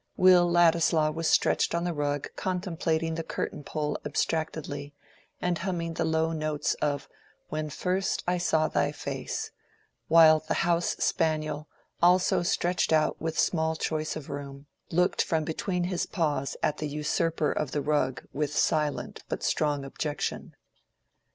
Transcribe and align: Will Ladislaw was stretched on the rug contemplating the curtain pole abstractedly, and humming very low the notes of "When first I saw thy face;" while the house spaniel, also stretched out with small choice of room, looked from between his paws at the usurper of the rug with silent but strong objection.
Will 0.17 0.49
Ladislaw 0.49 1.11
was 1.11 1.27
stretched 1.29 1.75
on 1.75 1.83
the 1.83 1.93
rug 1.93 2.29
contemplating 2.35 3.13
the 3.13 3.23
curtain 3.23 3.63
pole 3.63 3.99
abstractedly, 4.03 4.95
and 5.39 5.59
humming 5.59 5.93
very 5.93 6.09
low 6.09 6.29
the 6.29 6.33
notes 6.37 6.73
of 6.81 7.07
"When 7.49 7.69
first 7.69 8.23
I 8.27 8.39
saw 8.39 8.67
thy 8.67 8.93
face;" 8.93 9.51
while 10.07 10.39
the 10.39 10.55
house 10.65 10.95
spaniel, 10.97 11.67
also 12.01 12.41
stretched 12.41 12.91
out 12.91 13.21
with 13.21 13.37
small 13.37 13.75
choice 13.75 14.15
of 14.15 14.31
room, 14.31 14.65
looked 14.89 15.21
from 15.21 15.43
between 15.43 15.83
his 15.83 16.07
paws 16.07 16.57
at 16.63 16.79
the 16.79 16.87
usurper 16.87 17.51
of 17.51 17.69
the 17.69 17.81
rug 17.83 18.23
with 18.33 18.57
silent 18.57 19.23
but 19.29 19.43
strong 19.43 19.85
objection. 19.85 20.55